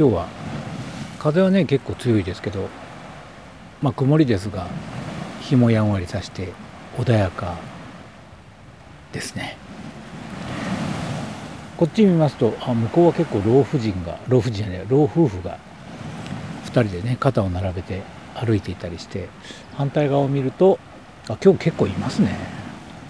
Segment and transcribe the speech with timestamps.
[0.00, 0.28] 今日は
[1.18, 2.70] 風はね結構強いですけど
[3.82, 4.66] まあ曇りですが
[5.42, 6.54] 日もやんわりさして
[6.96, 7.58] 穏やか
[9.12, 9.58] ですね。
[11.76, 15.58] こっち見ますとあ向こうは結構老婦人が老婦人じゃない老夫婦が
[16.64, 18.00] 2人でね肩を並べて
[18.34, 19.28] 歩いていたりして
[19.76, 20.78] 反対側を見ると
[21.28, 22.38] あ今日結構いますね。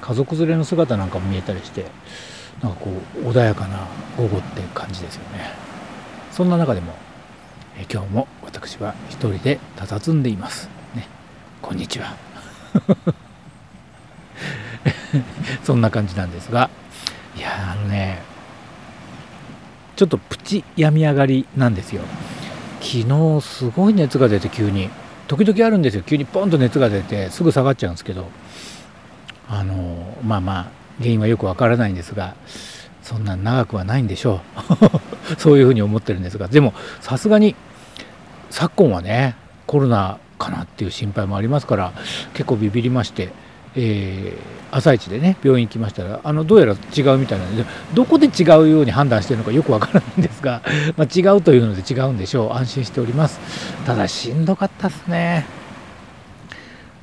[0.01, 1.87] 家族連れの姿なんかも見えたりして
[2.61, 5.70] なんかこう穏やかな午後って感じですよね。
[6.31, 6.95] そんな中でも
[7.77, 10.69] え今日も私は一人で佇んでいます。
[10.95, 11.09] ね。
[11.63, 12.15] こんにちは。
[15.65, 16.71] そんな感じなんですが
[17.37, 18.23] いやあのね
[19.97, 22.03] ちょっとプチ病み上がりなんですよ。
[22.81, 24.89] 昨日すごい熱が出て急に
[25.27, 26.03] 時々あるんですよ。
[26.03, 28.29] 急にポンと熱が出てすぐ下がっちゃうんですけど
[29.49, 30.67] あのまあまあ
[30.99, 32.35] 原因はよくわからないんですが
[33.03, 34.41] そんな長くはないんでしょう。
[35.39, 37.55] そういうふうに思ってるんですがでもさすがに
[38.51, 39.37] 昨今はね
[39.67, 41.93] コロナかなっていう心配もありますから
[42.33, 43.29] 結構ビビりまして
[43.77, 47.65] えー、朝一でね病院行きましたらあのどうやら違うみたいなので
[47.95, 50.63] どこで違うように判断してるのかよくわからないんですが、
[50.97, 52.53] まあ、違うというので違うんでしょう。
[52.53, 53.39] 安心しております。
[53.85, 55.60] ただしんどかったですね。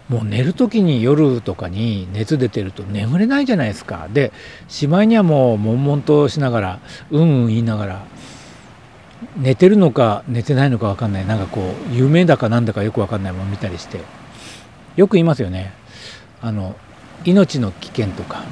[0.09, 4.08] もう寝る時に夜とかに熱出てると眠れないじゃないですか。
[4.11, 4.31] で
[4.67, 6.80] しまいにはもう悶々としながら
[7.11, 8.05] うんうん言いながら
[9.36, 11.25] 寝てるのか寝てないのか分かんない。
[11.25, 13.99] なんかこう夢だかなんだかよく分かんないもの見たりして。
[14.95, 15.73] よく言いますよね。
[16.42, 16.75] あの
[17.25, 18.45] 命の危険とか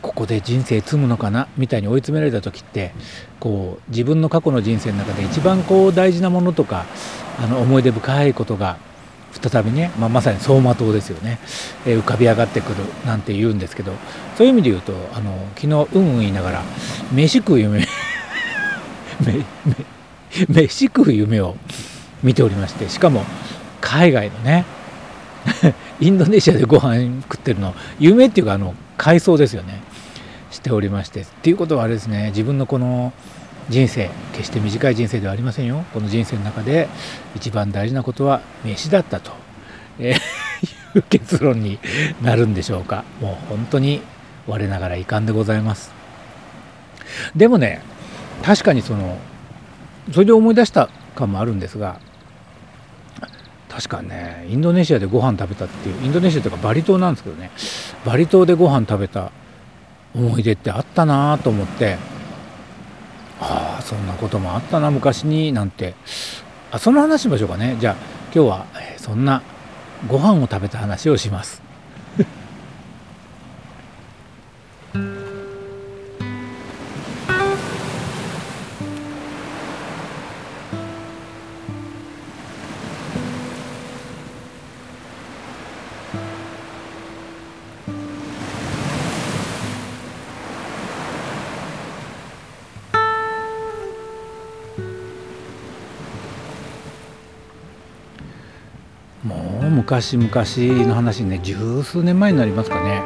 [0.00, 1.48] ここで人生積むのかな？
[1.56, 2.92] みたいに追い詰められた時って
[3.40, 6.86] こう自分の過去の人生の中で一番こう大事なものとか
[7.38, 8.78] あの思い出深いことが
[9.40, 11.38] 再びね、まあ、まさに走馬灯ですよね、
[11.86, 13.92] えー、浮かび上がってくるなんて言うんですけど。
[14.36, 15.66] そういう意味で言うとあの昨日
[15.96, 16.62] うんうん言いながら
[17.12, 17.84] 飯食う夢
[20.48, 21.56] 飯食う夢を
[22.22, 23.24] 見ておりましてしかも
[23.80, 24.64] 海外のね
[26.00, 29.80] インドネシアでご飯食ってるの夢っていうかあの海藻ですよね。
[30.50, 31.22] しておりまして。
[31.22, 33.12] っていうことはあれですね自分のこの
[33.68, 35.84] 人生決して短い人生ではありませんよ。
[35.92, 36.88] この人生の中で
[37.36, 39.32] 一番大事なことは飯だったと、
[39.98, 41.78] えー、 いう結論に
[42.22, 43.04] なるんでしょうか。
[43.20, 44.02] もう本当に
[44.46, 45.92] 我ながら遺憾でございます。
[47.36, 47.82] でもね
[48.42, 49.18] 確かにその
[50.12, 52.00] それで思い出した感もあるんですが
[53.68, 57.50] 確かねインドネシアでご飯食べたっていうインドネシアというかバリ島なんですけどね
[58.04, 59.30] バリ島でご飯食べた
[60.14, 61.96] 思い出ってあったなと思って
[63.42, 65.94] ああそんなこともあったな昔になんて。
[66.70, 67.76] あその話しましょうかね。
[67.80, 67.96] じゃあ
[68.34, 68.66] 今日は
[68.96, 69.42] そんな
[70.08, 71.71] ご飯を食べた話をします。
[99.82, 103.02] 昔々の話ね十数年前になりますかね。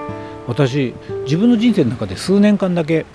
[0.46, 0.94] 私
[1.24, 3.06] 自分の人生の中で数年間だけ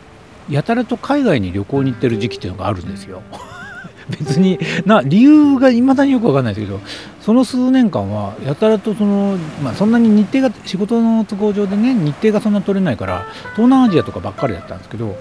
[0.49, 3.21] やたらと海外に旅行に行ってる時期っていうのがあるんですよ。
[4.09, 6.81] 別にな理由がいまだによく分かんないですけど
[7.21, 15.15] その数年間はやたらとその、まあ、そんなに日程が仕事の都合上でね日程がそんな取れないから東南アジアとかばっかりだったんですけど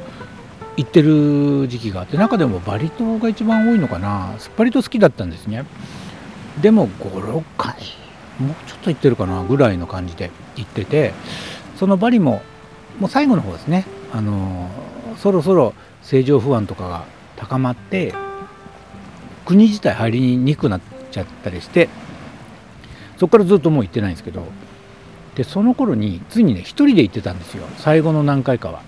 [0.78, 4.34] 行ってる時期があって中でもバリ島が一番多いのかな。
[4.38, 5.66] すっぱりと好きだったんですね。
[6.60, 7.76] でも56回
[8.40, 11.12] もうちょっと行ってるかなぐらいの感じで行ってて
[11.76, 12.42] そのバリも
[12.98, 14.68] もう最後の方ですねあの
[15.16, 17.04] そろそろ政情不安とかが
[17.36, 18.14] 高まって
[19.46, 20.80] 国自体入りにくくなっ
[21.10, 21.88] ちゃったりして
[23.18, 24.46] そこからずっともう行ってないんですけど
[25.34, 28.82] でその頃についにね1人で行ってたんですよ最後の何回かは。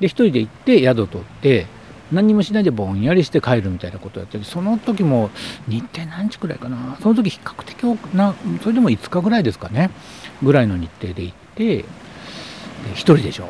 [0.00, 1.66] で1人で行って宿取って
[2.12, 5.30] 何もしないでぼんやりして帰るみたいなことをやってその時も
[5.66, 6.96] 日程何日くらいかな。
[7.00, 9.90] その時比較的多くなそれでも5日ぐらいですかね。
[10.42, 11.84] ぐらいの日程で行ってで
[12.92, 13.46] 1人でしょ。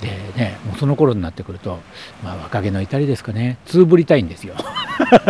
[0.00, 1.78] でねもうその頃になってくると、
[2.24, 3.58] まあ、若気の至りですかね。
[3.66, 4.54] つぶりたいんですよ。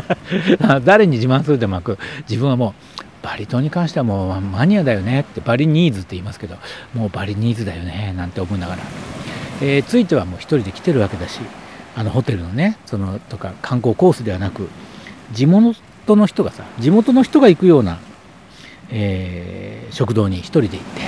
[0.84, 5.20] 誰に自慢するでもなく自分はもうバリ島に関してはもうマニアだよね。
[5.20, 6.56] ってバリニーズって言いますけど
[6.94, 8.12] もうバリニーズだよね。
[8.16, 8.82] なんて思いながら、
[9.62, 11.40] えー、ついてはもう一人で来てるわけだし。
[11.94, 14.68] あのホテルのねそのとか観光コースではなく
[15.32, 15.76] 地元
[16.16, 17.98] の人がさ地元の人が行くような、
[18.90, 21.02] えー、食堂に一人で行って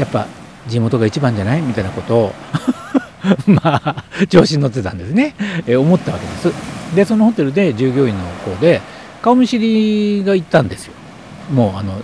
[0.00, 0.26] やっぱ
[0.68, 1.62] 地元が一番じゃない？
[1.62, 2.34] みたいなことを
[3.46, 5.34] まあ調子に乗ってたんですね、
[5.66, 6.94] えー、思ったわけです。
[6.94, 8.80] でそのホテルで従業員の方で
[9.22, 10.92] 顔見知りが行ったんですよ。
[11.52, 12.00] もうあの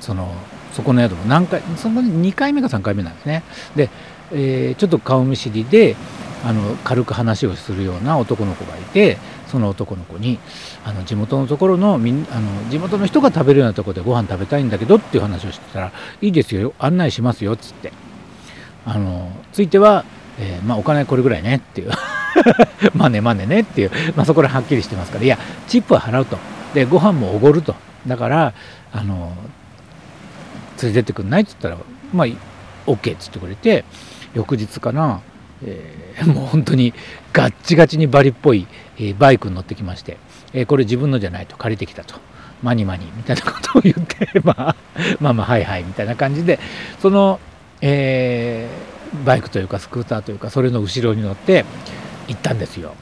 [0.00, 0.32] その
[0.72, 3.42] そこの宿も何回その2回目か3回目なんですね。
[3.76, 3.90] で、
[4.32, 5.96] えー、ちょっと顔見知りで
[6.44, 9.18] あの軽く話をするような男の子がいて
[9.48, 10.38] その男の子に
[10.84, 17.92] あの地元のところのみあの地元の人が食べるようなところでご飯食べたいんだけどっていう話をしてたら「いいですよ案内しますよ」っつって。
[18.84, 20.04] あのついては、
[20.38, 21.90] えー、まあ、お金これぐらいねっていう。
[22.94, 25.24] まあねまあねねっていう、まあ、そこらはっきりしてますから。
[25.24, 26.38] いやチップは払うと。
[26.74, 27.74] でご飯もおごると。
[28.06, 28.54] だから
[28.92, 29.32] あの
[30.82, 31.76] 連れてってくんないっつったら
[32.12, 32.26] まあ
[32.86, 33.84] OK っつってくれて
[34.34, 35.20] 翌日かな、
[35.64, 36.92] えー、もう本当に
[37.32, 38.66] ガッチガチにバリっぽい、
[38.98, 40.18] え、バイクに乗ってきまして、
[40.52, 42.14] え、これ自分のじゃないと借りてきたと。
[42.62, 44.76] マニマニみたいなことを言って まあ、
[45.20, 46.60] まあまあはいはいみたいな感じで
[47.00, 47.40] その
[47.84, 51.64] えー、バイクというかスクーターというかそれの後ろに乗って
[52.28, 52.94] 行ったんですよ。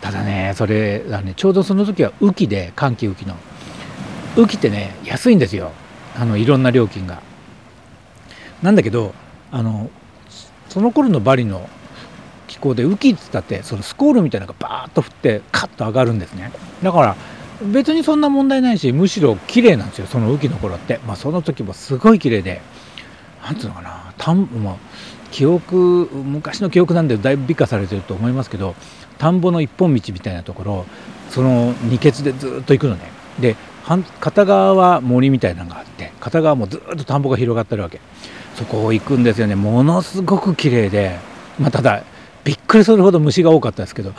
[0.00, 3.36] ただねそれがねちょうどその時は雨季で寒気雨季の。
[4.36, 5.70] 雨季ってね安いんですよ。
[6.18, 7.22] あのいろんな料金が。
[8.60, 9.14] なんだけど
[9.52, 9.88] あの
[10.68, 11.70] その頃のバリの
[12.48, 16.50] 気候で雨季っつったってそのスコールみたいなのがバーッと降ってカッと上がるんですね。
[16.82, 17.16] だから
[17.62, 20.98] 別にそんな問題ないしむしろ綺麗なんですよその雨季の頃って。
[21.06, 22.60] まあその時もすごい綺麗で。
[23.44, 24.76] なんつうのかな田ん、まあ、
[25.30, 28.74] 記憶昔の記憶なんでだいぶ美化されてると思いますけど
[29.16, 30.86] 田んぼの一本道みたいなところ
[31.30, 33.10] その二欠でずっと行くのね。
[33.40, 33.56] で
[34.20, 38.00] 片側は森みたいなのがあって片側もずっと田んぼが広がってるわけ。
[38.54, 39.54] そこを行くんですよね。
[39.54, 41.18] ものすごく綺麗で。
[41.58, 42.02] まあただ
[42.44, 44.12] びっくりするほど虫が多かったですけど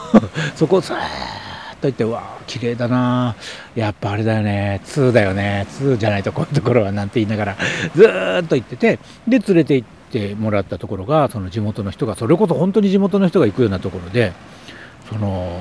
[0.56, 3.34] そこをさーっと行ってわあ綺麗だな
[3.74, 7.56] やっぱあれだよね2だよね2じゃないとこういうところはなんて言いながら
[7.94, 8.02] ず
[8.42, 14.32] っと行っててで連れて行ってもらったところがその地元の人がそれこそ本当に地元の人が行くようなところで
[15.08, 15.60] その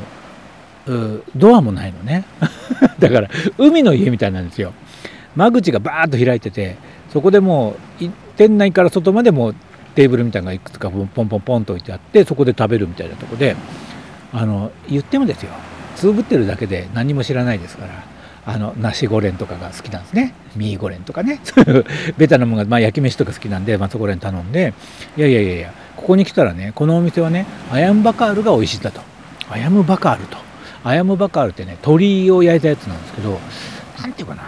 [1.36, 2.26] ドアもないのね。
[3.00, 4.74] だから海の家みたいなんですよ。
[5.36, 6.76] 間口がバーッと開いてて
[7.14, 8.06] そこでもう
[8.36, 9.56] 店内から外までもう
[9.96, 13.56] テーブルみたいなのがいくつかポンポンポンポンと置いてあってそこで食べるみたいなとこで
[14.34, 15.52] あの言ってもですよ。
[15.96, 18.12] つぶってるだけで何も知らないですから。
[18.44, 20.34] あのナシゴレンとかが好きなんですね。
[20.56, 21.40] ミーゴレンとかね。
[22.18, 24.74] ベタなものが、まあ、焼き飯とか好きなんで、まあ、そこら辺頼んで。
[25.16, 29.02] いやいやいやいやここに来たらねこのお店はねアヤムバカールが美味しいんだと。
[29.50, 30.38] アヤムバカールと。
[30.84, 33.40] アヤムバカールってね鶏を焼いたやつなんですけど
[34.02, 34.42] 何ていうかな。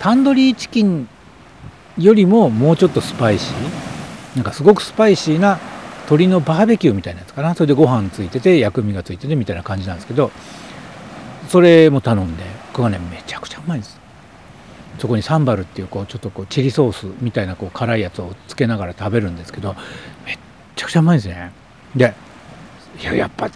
[0.00, 1.08] タンドリーチキン
[1.96, 3.91] よりももうちょっとスパイシー。
[4.36, 5.58] なんかすごくスパイシーな
[6.04, 7.54] 鶏のバーベキューみたいなやつかな。
[7.54, 10.30] それでご飯ついてて薬味がついててみたいな感じなんですけど
[11.48, 14.00] それも頼んでこれがねめちゃくちゃうまいです。
[14.98, 19.74] そこにサンバルっていうこうちょっとこうチリソースみたいなこう辛いやつをつけながら食べるんですけど
[20.26, 20.38] めっ
[20.76, 21.52] ちゃくちゃうまいですね。
[21.96, 22.14] で
[23.00, 23.48] いややっぱ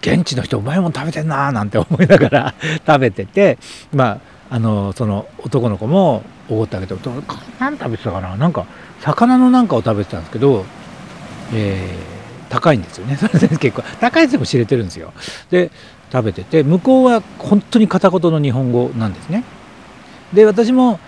[0.00, 2.54] 現地の人うまいもん食べてんなーなんて思いながら
[2.86, 3.58] 食べてて
[3.92, 4.20] ま
[4.50, 6.94] ああのその男の子もおごってあげて
[7.58, 8.36] 何食べてたかな？
[8.36, 8.66] なんか
[9.00, 10.64] 魚のなんかを食べてたんですけど
[11.52, 13.16] えー、高いんですよね。
[13.20, 15.12] それで結構高いやつでも知れてるんですよ。
[15.50, 15.70] で
[16.12, 19.44] 食べてて向こうは本当に片言の日本語なんですね。
[20.32, 21.00] で私も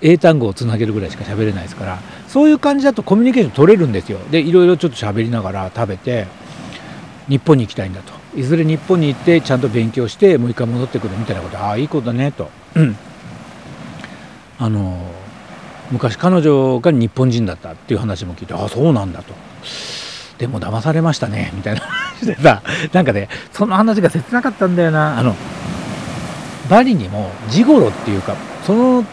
[0.00, 4.18] 英単語をつなげるぐらいしか喋れないですからそういう感じだとコミュニケーション取れるんですよ。
[4.30, 6.26] でいろいろちょっと喋りながら食べて
[7.28, 8.12] 日本に行きたいんだと。
[8.36, 11.58] いずれ日本に行ってちゃんと勉強してもう一回戻ってくるみたいなこと。
[11.58, 12.96] ああいいことだねと、うん、
[14.60, 14.96] あの
[15.90, 19.34] 昔彼女が日本人だったっていう話も聞いてああそうなんだと。
[20.38, 21.80] でも騙されましたねみたいな。
[21.80, 22.62] 話 でさ
[22.92, 25.18] なんかねその話が切なかったんだよな。
[25.18, 25.34] あの
[26.68, 29.04] バリにもジゴロっていうかその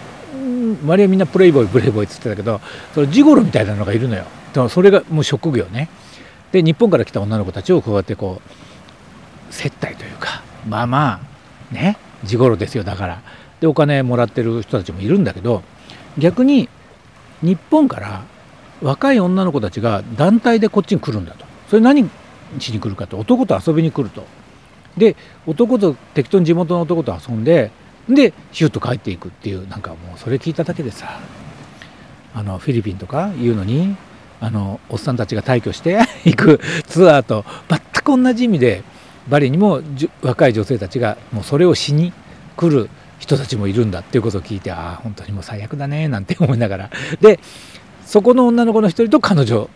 [0.86, 2.62] 割合みんなプレイボーイプレイボーイっつってたけど
[2.94, 4.26] そのジゴロみたいなのがいるのよ。
[4.54, 5.90] でもそれがもう職業ね。
[6.52, 11.20] で日本から来た女の子たちをこうやってこう接待というかまあま
[11.72, 13.22] あねジゴロですよだから。
[13.60, 15.64] でお金もらってる人たちもいるんだけど
[16.18, 16.70] 逆に
[17.42, 18.24] 日本から
[18.82, 21.46] 若い女の子たちが団体でこっちに来るんだと。
[21.70, 22.10] それ何
[22.60, 23.18] しに来るかと。
[23.18, 24.24] 男と遊びに来ると。
[24.98, 27.72] で男と適当に地元の男と遊んで
[28.10, 31.20] でヒュッと帰っていくっていうなんかもうそれ聞いただけでさ
[32.34, 33.96] あのフィリピンとかいうのに
[34.40, 37.80] あのおっさんたちが退去して 行くツアーと全
[38.20, 38.84] く同じ意味で
[39.30, 39.82] バリにも
[40.22, 42.14] 若い女性たちがもうそれをしに
[42.56, 46.90] 来る人たちもいるんだっていうことを聞いてああ本当にもう最悪だねなんて思いながら。
[47.22, 47.40] で
[48.06, 49.70] そこの女の子の一人と彼女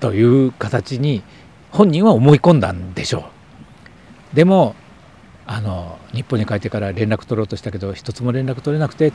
[0.00, 1.22] という形に
[1.70, 3.30] 本人は思い込んだんでしょ
[4.32, 4.36] う。
[4.36, 4.74] でも
[5.46, 9.12] あの日本に帰ってから連絡取ろうとしたけど一つも連絡取れなくて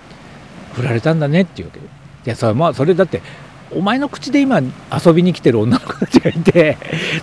[0.74, 1.80] 振られたんだねっていうわけ。
[1.80, 1.86] で
[2.26, 3.22] いやそれ,、まあ、それだって
[3.74, 6.78] お前の口で今遊びに来てる女の子たちがいて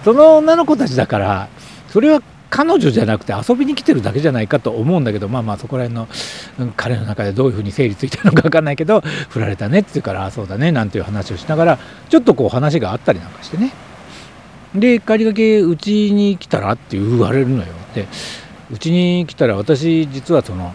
[0.05, 1.49] その女の子たちだから
[1.89, 6.09] それは彼女じゃなくて遊びに来てるだけじゃないかと思うんだけどまあまあそこら辺の、
[6.59, 11.79] うん、彼の中でどういうふうに整理ついてるのか分かんないけど振られたねって言うからあそうだねなんていう話をしながら
[12.09, 13.73] ちょっとこう話があったりなんかしてね。
[14.75, 17.65] で帰りがけうちに来たらって言われるのよ。
[17.95, 18.07] で
[18.71, 20.75] うちに来たら私実はその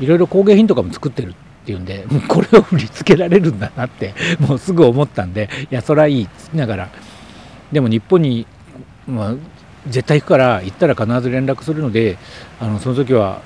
[0.00, 6.88] いろいろ工芸品とかも作ってるっていうんでもう これを売りつけられるんだなってもうすぐ思ったんでいやそれはいいっつきながら。
[7.72, 8.46] でも日本に、
[9.06, 9.34] まあ、
[9.88, 12.18] 絶対行くから行ったら必ず連絡するので
[12.60, 13.42] あのその時は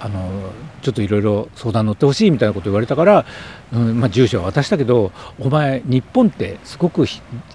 [0.00, 3.24] あのちょっといろいろ相談乗ってほしいみたいなこと言われたから、
[3.72, 7.06] うんまあ、住所は渡したけどお前日本ってすごく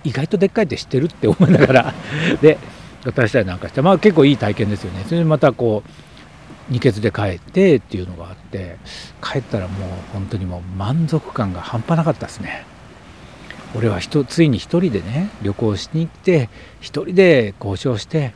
[0.03, 1.93] 意外とでっかいって知ってるって思いながら
[2.41, 2.57] で
[3.05, 5.03] 渡したりなんかしてまあ結構いい体験ですよね。
[5.05, 5.91] それでまたこう
[6.69, 8.77] 二血で帰ってっていうのがあって
[9.21, 12.65] 帰ったらもう本当にもう満足感が半端なかったですね。
[13.75, 16.49] 俺はついに一人でね旅行しに行って
[16.79, 18.33] 一人で交渉して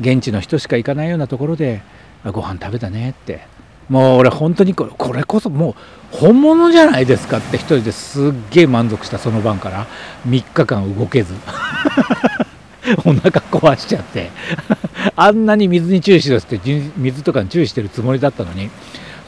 [0.00, 1.82] 現地の人しか行かないようなところで
[2.24, 3.46] ご飯食べたねって。
[3.88, 5.70] もう俺本当にこれこれこそも
[6.12, 9.86] う本物じゃないですかって一人ですっげえ満足したその晩から。
[10.26, 11.34] 3日間動けず。
[13.04, 14.30] お腹壊しちゃって。
[15.16, 16.60] あんなに水に注意しろって
[16.96, 18.70] 水とかに注意してるつもりだったのに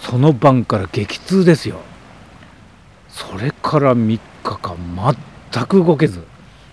[0.03, 1.77] その晩から激痛ですよ。
[3.09, 4.77] それから3日間
[5.53, 6.23] 全く動けず。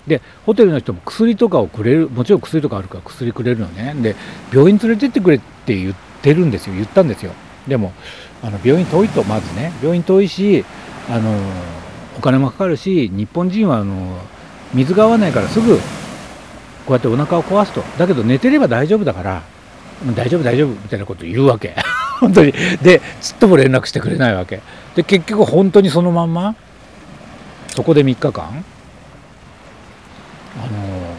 [0.08, 3.94] でホテルの人も薬とかをくれるもちろん薬とかあるから薬くれるのね。
[4.02, 4.16] で
[4.54, 6.76] 病院連れてってくれって言ってるんですよ。
[6.76, 7.34] 言ったんですよ。
[7.68, 7.92] でも
[8.42, 9.74] あの病院遠いとまずね。
[9.82, 10.64] 病院遠いし
[11.10, 11.38] あの
[12.18, 14.18] お金もかかるし日本人はあの
[14.74, 15.82] 水が合わないからすぐこ
[16.90, 17.82] うやってお腹を壊すと。
[17.98, 19.44] だけど寝てれば大丈夫だから
[20.16, 21.76] 大丈夫大丈夫みたいなこと言うわけ。
[22.22, 22.54] 本当に。
[22.82, 24.62] でちっとも連絡してくれないわけ。
[24.96, 26.56] で結局本当にそのまんま
[27.78, 28.44] そこで3日間？
[28.44, 28.48] あ
[30.66, 31.14] の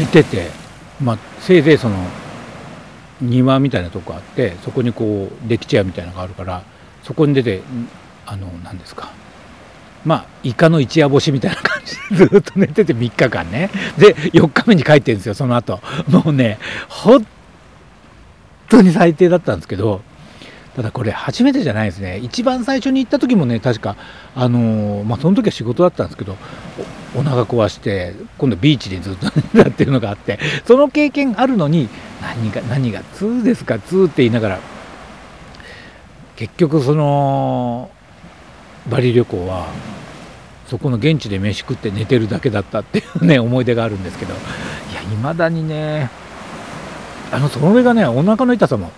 [0.00, 0.48] 寝てて
[1.00, 1.96] まあせいぜいその
[3.20, 6.64] 庭みたいなとこあってそこにこうデッキチェアみたいなのがあるから
[7.04, 7.62] そこに出て
[8.26, 9.12] あの何ですか。
[10.04, 13.70] まあイカの一夜干しみたいな感じで ずっと寝てて3日間ね。
[13.96, 15.80] で4日目に帰ってるんですよその後。
[16.08, 17.24] もうね本
[18.68, 20.00] 当に最低だったんですけど
[20.76, 22.18] ただこれ初めてじゃないですね。
[22.18, 23.96] 一番最初に行った時もね確か
[24.34, 26.36] あのー、まあその時は仕事だったんですけど
[27.16, 31.88] お腹壊して今度ビーチでずっと寝たっていうのがあってその経験あるのに
[32.20, 34.60] 何が何が2ですか2って言いながら
[36.36, 37.90] 結局その
[38.90, 39.68] バリ旅行は
[40.66, 44.36] そこの現地で飯食って寝てるだけだったっていうね思い出があるんですけどい
[44.94, 46.10] や未だにね
[47.32, 48.90] あのそれがねお腹の痛さも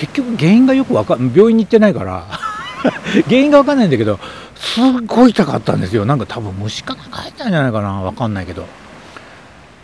[0.00, 2.26] 結局原因がよくわかん病院に行ってないから。
[3.28, 4.18] 原因がわかんないんだけど
[4.54, 6.06] すっごい痛かったんですよ。
[6.06, 8.00] なんか多分虫かなんか入ったんじゃないかな。
[8.00, 8.66] わかんないけど。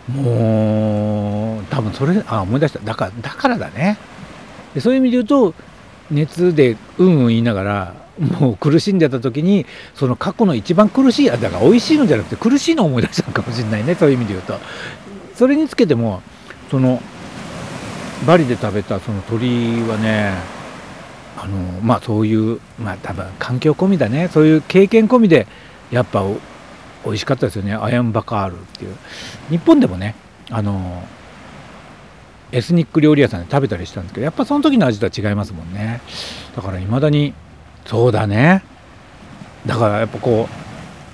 [0.09, 2.79] もう多分それあ思い出した。
[2.79, 3.99] だからだからだね。
[4.75, 5.55] でそういう意味で言うと
[6.11, 7.95] 熱でうんうん言いながら
[8.41, 13.95] もう苦しんでた時にその過去の一番苦しいだから美味しいのじゃなくて苦しいのを思い出したのかもしれないね。
[13.95, 14.59] そういう意味で言うと。
[15.35, 16.23] それにつけても
[16.71, 17.03] その
[18.25, 20.33] バリで食べたその鶏はね
[21.37, 24.29] あのまあそういうまあ多分環境込みだね。
[24.29, 25.47] そういう経験込みで
[25.91, 26.25] やっぱ
[27.05, 27.75] 美味しかったですよね。
[27.75, 28.97] アヤンバカールっていう。
[29.51, 30.15] 日本でもね
[30.51, 31.07] あの
[32.53, 36.01] エスニック料理屋さんで食べたりしたんですけどやっぱその時の味とは違いますもんね。
[36.55, 37.35] だから未だに
[37.85, 38.63] そうだね。
[39.67, 40.49] だからやっぱこ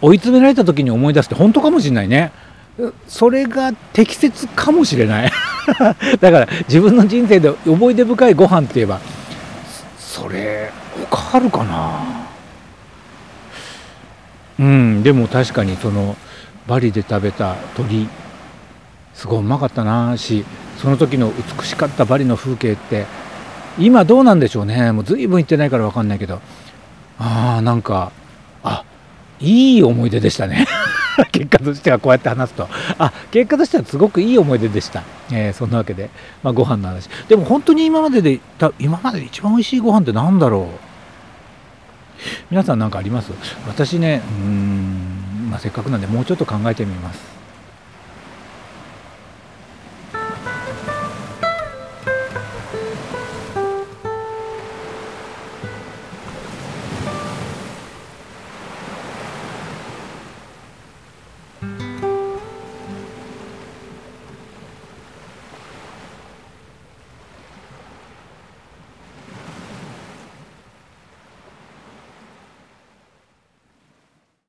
[0.03, 2.33] う追い詰められた時に思い出すって本当かもしれないね。
[3.07, 5.33] それが適切かもしれない。
[6.21, 9.01] だから自分の人生で思い出深いご飯って言えば
[9.99, 10.71] それ
[11.11, 12.01] 他あるかな？
[14.59, 16.17] うんでも確かにその
[16.67, 18.09] バリで食べた鳥
[19.15, 20.45] すごいうまかったなし
[20.79, 23.07] その時の美しかったバリの風景って
[23.79, 24.93] 今どうなんでしょうね？
[24.93, 26.41] もう随分行ってないから分かんないけど
[27.19, 28.13] ああなんか
[28.63, 28.85] あ
[29.41, 30.67] いい思い出でしたね。
[31.33, 32.69] 結果としてはこうやって話すと。
[32.99, 36.11] あ結果としてはすごくいい思い出でした、えー、そんなわけで、
[36.43, 37.09] まあ、ご飯の話。
[37.29, 38.41] でも本当に今までで
[38.79, 40.67] 今までで一番美味しいご飯って何だろう？
[42.51, 43.33] 皆さん何かあります？
[43.67, 47.21] 私ねうん、まあ、せっかくなんでもうちょっと考えてみます。